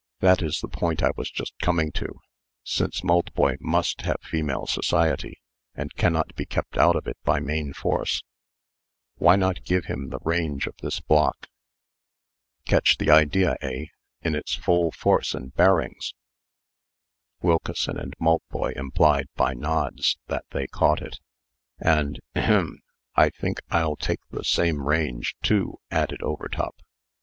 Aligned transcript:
"That 0.19 0.41
is 0.41 0.59
the 0.61 0.67
point 0.67 1.03
I 1.03 1.11
was 1.15 1.29
just 1.29 1.53
coming 1.59 1.91
to. 1.91 2.19
Since 2.63 3.03
Maltboy 3.03 3.57
must 3.59 4.01
have 4.01 4.15
female 4.23 4.65
society, 4.65 5.39
and 5.75 5.93
cannot 5.93 6.33
be 6.33 6.43
kept 6.47 6.75
out 6.75 6.95
of 6.95 7.05
it 7.05 7.17
by 7.23 7.39
main 7.39 7.71
force, 7.71 8.23
why 9.17 9.35
not 9.35 9.63
give 9.63 9.85
him 9.85 10.09
the 10.09 10.17
range 10.23 10.65
of 10.65 10.73
this 10.81 11.01
block? 11.01 11.49
Catch 12.65 12.97
the 12.97 13.11
idea, 13.11 13.57
eh? 13.61 13.85
in 14.23 14.33
its 14.33 14.55
full 14.55 14.91
force 14.91 15.35
and 15.35 15.53
bearings?" 15.53 16.15
"Wilkeson 17.43 17.99
and 17.99 18.15
Maltboy 18.19 18.73
implied, 18.75 19.27
by 19.35 19.53
nods, 19.53 20.17
that 20.25 20.45
they 20.49 20.65
caught 20.65 21.03
it. 21.03 21.19
"And 21.77 22.19
ahem 22.35 22.79
I 23.15 23.29
think 23.29 23.59
I'll 23.69 23.97
take 23.97 24.21
the 24.31 24.43
same 24.43 24.81
range 24.81 25.35
too," 25.43 25.77
added 25.91 26.23
Overtop. 26.23 26.73